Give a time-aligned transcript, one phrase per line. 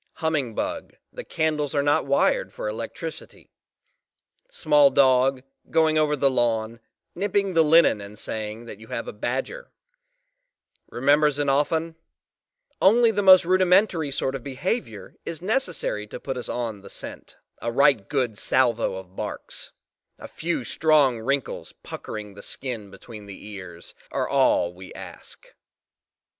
[0.13, 3.51] Humming bug, the candles are not wired for electricity.
[4.49, 6.79] Small dog, going over the lawn,
[7.13, 9.71] nipping the linen and saying that you have a badger
[10.89, 11.95] remember Xenophon;
[12.81, 17.37] only the most rudimentary sort of behaviour is necessary to put us on the scent;
[17.61, 19.71] a "right good salvo of barks,"
[20.17, 25.53] a few "strong wrinkles" puckering the skin between the ears, are all we ask.